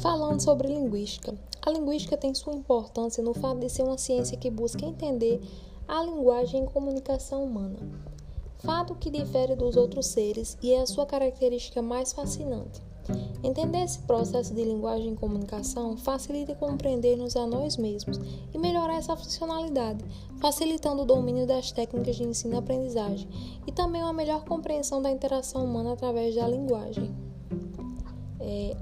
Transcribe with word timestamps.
Falando 0.00 0.40
sobre 0.40 0.68
linguística, 0.68 1.34
a 1.60 1.70
linguística 1.70 2.16
tem 2.16 2.32
sua 2.32 2.54
importância 2.54 3.22
no 3.22 3.34
fato 3.34 3.58
de 3.58 3.68
ser 3.68 3.82
uma 3.82 3.98
ciência 3.98 4.38
que 4.38 4.48
busca 4.48 4.86
entender 4.86 5.40
a 5.88 6.04
linguagem 6.04 6.64
e 6.64 6.66
comunicação 6.68 7.42
humana, 7.42 7.78
fato 8.58 8.94
que 8.94 9.10
difere 9.10 9.56
dos 9.56 9.76
outros 9.76 10.06
seres 10.06 10.56
e 10.62 10.72
é 10.72 10.80
a 10.82 10.86
sua 10.86 11.04
característica 11.04 11.82
mais 11.82 12.12
fascinante. 12.12 12.80
Entender 13.42 13.82
esse 13.82 13.98
processo 14.00 14.54
de 14.54 14.62
linguagem 14.62 15.14
e 15.14 15.16
comunicação 15.16 15.96
facilita 15.96 16.54
compreender-nos 16.54 17.34
a 17.34 17.46
nós 17.46 17.76
mesmos 17.76 18.20
e 18.54 18.58
melhorar 18.58 18.98
essa 18.98 19.16
funcionalidade, 19.16 20.04
facilitando 20.38 21.02
o 21.02 21.06
domínio 21.06 21.46
das 21.46 21.72
técnicas 21.72 22.16
de 22.16 22.24
ensino 22.24 22.54
e 22.54 22.58
aprendizagem 22.58 23.28
e 23.66 23.72
também 23.72 24.02
uma 24.02 24.12
melhor 24.12 24.44
compreensão 24.44 25.02
da 25.02 25.10
interação 25.10 25.64
humana 25.64 25.94
através 25.94 26.36
da 26.36 26.46
linguagem. 26.46 27.12
É, 28.40 28.76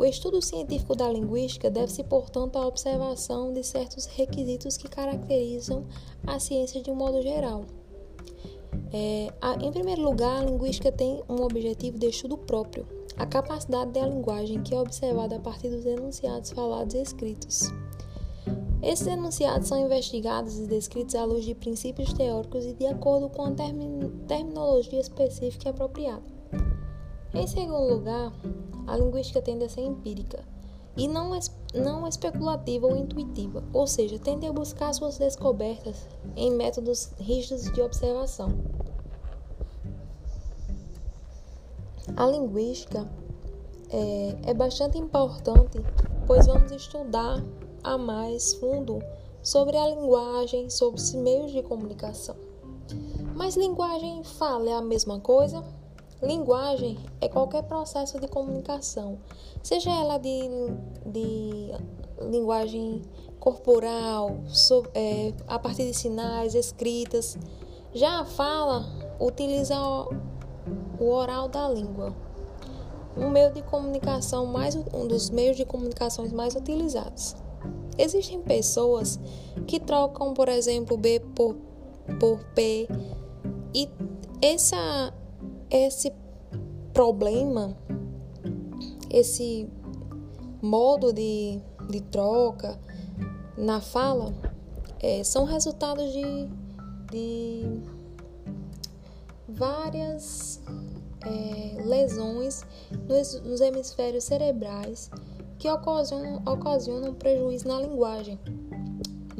o 0.00 0.04
estudo 0.06 0.40
científico 0.40 0.96
da 0.96 1.12
linguística 1.12 1.70
deve-se, 1.70 2.02
portanto, 2.02 2.56
à 2.56 2.66
observação 2.66 3.52
de 3.52 3.62
certos 3.62 4.06
requisitos 4.06 4.78
que 4.78 4.88
caracterizam 4.88 5.84
a 6.26 6.40
ciência 6.40 6.80
de 6.82 6.90
um 6.90 6.94
modo 6.94 7.20
geral. 7.20 7.66
É, 8.90 9.30
a, 9.42 9.56
em 9.62 9.70
primeiro 9.70 10.00
lugar, 10.00 10.40
a 10.40 10.44
linguística 10.46 10.90
tem 10.90 11.22
um 11.28 11.42
objetivo 11.42 11.98
de 11.98 12.06
estudo 12.06 12.38
próprio, 12.38 12.86
a 13.18 13.26
capacidade 13.26 13.90
da 13.90 14.06
linguagem 14.06 14.62
que 14.62 14.74
é 14.74 14.80
observada 14.80 15.36
a 15.36 15.40
partir 15.40 15.68
dos 15.68 15.84
enunciados 15.84 16.50
falados 16.50 16.94
e 16.94 17.02
escritos. 17.02 17.70
Esses 18.82 19.06
enunciados 19.06 19.68
são 19.68 19.78
investigados 19.84 20.58
e 20.58 20.66
descritos 20.66 21.14
à 21.14 21.26
luz 21.26 21.44
de 21.44 21.54
princípios 21.54 22.14
teóricos 22.14 22.64
e 22.64 22.72
de 22.72 22.86
acordo 22.86 23.28
com 23.28 23.42
a 23.44 23.50
terminologia 24.26 24.98
específica 24.98 25.68
e 25.68 25.70
apropriada. 25.72 26.39
Em 27.32 27.46
segundo 27.46 27.94
lugar, 27.94 28.32
a 28.86 28.96
linguística 28.96 29.40
tende 29.40 29.64
a 29.64 29.68
ser 29.68 29.82
empírica 29.82 30.44
e 30.96 31.06
não, 31.06 31.30
não 31.74 32.06
especulativa 32.06 32.88
ou 32.88 32.96
intuitiva, 32.96 33.62
ou 33.72 33.86
seja, 33.86 34.18
tende 34.18 34.46
a 34.46 34.52
buscar 34.52 34.92
suas 34.92 35.16
descobertas 35.16 36.08
em 36.34 36.50
métodos 36.50 37.12
rígidos 37.18 37.72
de 37.72 37.80
observação. 37.80 38.52
A 42.16 42.26
linguística 42.26 43.08
é, 43.90 44.50
é 44.50 44.54
bastante 44.54 44.98
importante, 44.98 45.80
pois 46.26 46.46
vamos 46.46 46.72
estudar 46.72 47.42
a 47.84 47.96
mais 47.96 48.54
fundo 48.54 48.98
sobre 49.40 49.76
a 49.76 49.86
linguagem, 49.86 50.68
sobre 50.68 51.00
os 51.00 51.14
meios 51.14 51.52
de 51.52 51.62
comunicação. 51.62 52.34
Mas 53.36 53.56
linguagem 53.56 54.24
fala 54.24 54.68
é 54.68 54.74
a 54.74 54.82
mesma 54.82 55.20
coisa? 55.20 55.64
Linguagem 56.22 56.98
é 57.18 57.28
qualquer 57.28 57.62
processo 57.62 58.20
de 58.20 58.28
comunicação, 58.28 59.18
seja 59.62 59.90
ela 59.90 60.18
de, 60.18 60.50
de 61.06 61.72
linguagem 62.30 63.00
corporal, 63.38 64.38
so, 64.46 64.84
é, 64.94 65.32
a 65.48 65.58
partir 65.58 65.86
de 65.86 65.94
sinais, 65.94 66.54
escritas. 66.54 67.38
Já 67.94 68.20
a 68.20 68.24
fala 68.26 68.84
utiliza 69.18 69.76
o 70.98 71.10
oral 71.10 71.48
da 71.48 71.66
língua, 71.70 72.14
um 73.16 73.30
meio 73.30 73.50
de 73.52 73.62
comunicação 73.62 74.44
mais 74.44 74.76
um 74.76 75.08
dos 75.08 75.30
meios 75.30 75.56
de 75.56 75.64
comunicação 75.64 76.28
mais 76.28 76.54
utilizados. 76.54 77.34
Existem 77.96 78.42
pessoas 78.42 79.18
que 79.66 79.80
trocam, 79.80 80.34
por 80.34 80.48
exemplo, 80.50 80.98
B 80.98 81.20
por, 81.34 81.56
por 82.18 82.44
P 82.54 82.86
e 83.74 83.88
essa 84.42 85.12
esse 85.70 86.12
problema, 86.92 87.76
esse 89.08 89.68
modo 90.60 91.12
de, 91.12 91.60
de 91.88 92.00
troca 92.02 92.78
na 93.56 93.80
fala 93.80 94.34
é, 95.00 95.22
são 95.24 95.44
resultados 95.44 96.12
de, 96.12 96.48
de 97.10 97.80
várias 99.48 100.60
é, 101.24 101.82
lesões 101.82 102.64
nos, 103.08 103.40
nos, 103.40 103.60
hemisférios 103.60 104.24
cerebrais 104.24 105.10
que 105.58 105.68
ocasionam, 105.68 106.42
ocasionam 106.46 107.14
prejuízo 107.14 107.68
na 107.68 107.80
linguagem. 107.80 108.38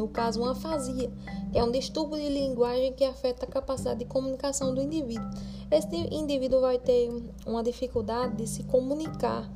No 0.01 0.09
caso, 0.09 0.41
uma 0.41 0.53
afasia, 0.53 1.13
que 1.53 1.59
é 1.59 1.63
um 1.63 1.71
distúrbio 1.71 2.17
de 2.17 2.31
linguagem 2.31 2.95
que 2.95 3.05
afeta 3.05 3.45
a 3.45 3.47
capacidade 3.47 3.99
de 3.99 4.07
comunicação 4.07 4.75
do 4.75 4.81
indivíduo. 4.81 5.29
Esse 5.71 5.95
indivíduo 6.11 6.63
vai 6.63 6.79
ter 6.79 7.11
uma 7.47 7.63
dificuldade 7.63 8.35
de 8.37 8.47
se 8.47 8.63
comunicar 8.63 9.47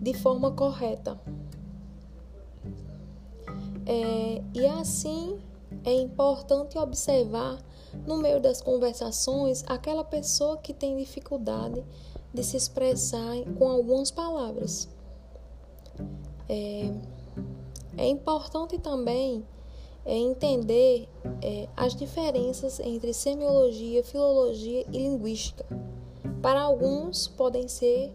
de 0.00 0.14
forma 0.14 0.52
correta. 0.52 1.20
É, 3.84 4.40
e 4.54 4.66
assim 4.66 5.36
é 5.84 5.92
importante 5.94 6.78
observar 6.78 7.58
no 8.06 8.18
meio 8.18 8.40
das 8.40 8.62
conversações 8.62 9.64
aquela 9.66 10.04
pessoa 10.04 10.58
que 10.58 10.72
tem 10.72 10.96
dificuldade 10.96 11.84
de 12.32 12.44
se 12.44 12.56
expressar 12.56 13.34
com 13.58 13.68
algumas 13.68 14.12
palavras. 14.12 14.88
É, 16.48 16.92
é 17.96 18.06
importante 18.06 18.78
também 18.78 19.44
é 20.08 20.16
entender 20.16 21.06
é, 21.42 21.68
as 21.76 21.94
diferenças 21.94 22.80
entre 22.80 23.12
semiologia, 23.12 24.02
filologia 24.02 24.86
e 24.90 24.96
linguística. 24.96 25.66
Para 26.40 26.62
alguns, 26.62 27.28
podem 27.28 27.68
ser 27.68 28.10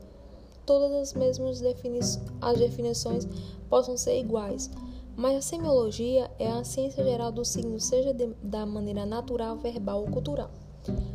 todas 0.66 0.92
as 0.92 1.14
mesmas 1.14 1.62
definições, 1.62 2.26
as 2.42 2.58
definições 2.58 3.28
possam 3.70 3.96
ser 3.96 4.20
iguais, 4.20 4.72
mas 5.16 5.38
a 5.38 5.42
semiologia 5.42 6.32
é 6.40 6.48
a 6.48 6.64
ciência 6.64 7.04
geral 7.04 7.32
do 7.32 7.46
signo, 7.46 7.80
seja 7.80 8.12
de, 8.12 8.26
da 8.42 8.66
maneira 8.66 9.06
natural, 9.06 9.58
verbal 9.58 10.02
ou 10.02 10.10
cultural. 10.10 10.50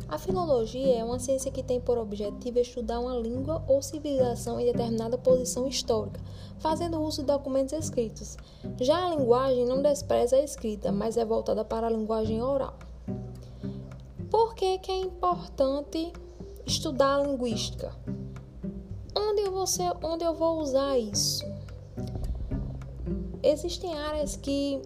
A 0.07 0.17
filologia 0.17 0.97
é 0.97 1.03
uma 1.03 1.19
ciência 1.19 1.51
que 1.51 1.61
tem 1.61 1.79
por 1.79 1.97
objetivo 1.97 2.57
estudar 2.59 2.99
uma 2.99 3.15
língua 3.15 3.63
ou 3.67 3.81
civilização 3.81 4.59
em 4.59 4.65
determinada 4.65 5.17
posição 5.17 5.67
histórica, 5.67 6.19
fazendo 6.57 6.99
uso 6.99 7.21
de 7.21 7.27
documentos 7.27 7.73
escritos. 7.73 8.35
Já 8.79 9.05
a 9.05 9.15
linguagem 9.15 9.65
não 9.65 9.81
despreza 9.81 10.35
a 10.35 10.43
escrita, 10.43 10.91
mas 10.91 11.17
é 11.17 11.23
voltada 11.23 11.63
para 11.63 11.87
a 11.87 11.91
linguagem 11.91 12.41
oral. 12.41 12.73
Por 14.31 14.55
que, 14.55 14.79
que 14.79 14.91
é 14.91 14.97
importante 14.99 16.11
estudar 16.65 17.17
a 17.17 17.23
linguística? 17.23 17.93
Onde 19.15 19.41
eu, 19.41 19.51
vou 19.51 19.67
ser, 19.67 19.91
onde 20.03 20.23
eu 20.23 20.33
vou 20.33 20.59
usar 20.59 20.97
isso? 20.97 21.43
Existem 23.43 23.97
áreas 23.97 24.35
que 24.35 24.81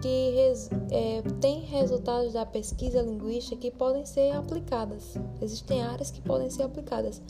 que 0.00 0.30
res, 0.30 0.70
é, 0.90 1.22
tem 1.40 1.60
resultados 1.60 2.32
da 2.32 2.46
pesquisa 2.46 3.02
linguística 3.02 3.56
que 3.56 3.70
podem 3.70 4.04
ser 4.04 4.32
aplicadas. 4.32 5.14
Existem 5.40 5.82
áreas 5.82 6.10
que 6.10 6.20
podem 6.20 6.50
ser 6.50 6.62
aplicadas, 6.62 7.20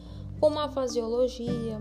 como 0.40 0.58
a 0.58 0.68
fasiologia, 0.68 1.80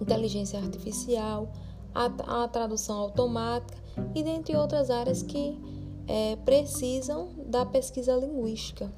inteligência 0.00 0.58
artificial, 0.58 1.48
a, 1.94 2.44
a 2.44 2.48
tradução 2.48 2.96
automática 2.96 3.78
e 4.14 4.22
dentre 4.22 4.56
outras 4.56 4.90
áreas 4.90 5.22
que 5.22 5.58
é, 6.06 6.36
precisam 6.36 7.30
da 7.46 7.64
pesquisa 7.64 8.14
linguística. 8.14 8.92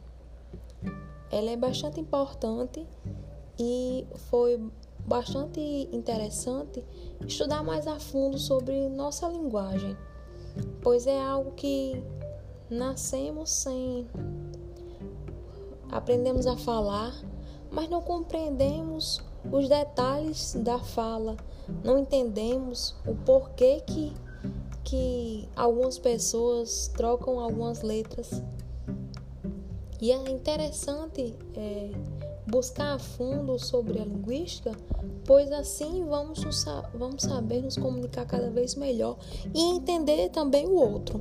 Ela 1.30 1.50
é 1.50 1.56
bastante 1.56 2.00
importante 2.00 2.86
e 3.58 4.06
foi 4.30 4.60
bastante 5.06 5.60
interessante 5.92 6.84
estudar 7.26 7.62
mais 7.62 7.86
a 7.86 7.98
fundo 7.98 8.38
sobre 8.38 8.88
nossa 8.88 9.28
linguagem 9.28 9.96
pois 10.84 11.06
é 11.06 11.18
algo 11.18 11.52
que 11.52 12.04
nascemos 12.68 13.50
sem. 13.50 14.06
Aprendemos 15.90 16.46
a 16.46 16.56
falar, 16.58 17.14
mas 17.70 17.88
não 17.88 18.02
compreendemos 18.02 19.20
os 19.50 19.68
detalhes 19.68 20.54
da 20.54 20.78
fala, 20.78 21.36
não 21.82 21.98
entendemos 21.98 22.94
o 23.06 23.14
porquê 23.14 23.82
que, 23.86 24.12
que 24.84 25.48
algumas 25.56 25.98
pessoas 25.98 26.88
trocam 26.94 27.40
algumas 27.40 27.80
letras. 27.82 28.42
E 30.00 30.12
é 30.12 30.30
interessante 30.30 31.34
é, 31.56 31.90
buscar 32.46 32.94
a 32.94 32.98
fundo 32.98 33.58
sobre 33.58 34.00
a 34.00 34.04
linguística, 34.04 34.72
pois 35.24 35.50
assim 35.52 36.04
vamos, 36.04 36.44
vamos 36.94 37.22
saber 37.22 37.62
nos 37.62 37.76
comunicar 37.76 38.26
cada 38.26 38.50
vez 38.50 38.74
melhor 38.74 39.16
e 39.54 39.60
entender 39.60 40.28
também 40.30 40.66
o 40.66 40.74
outro. 40.74 41.20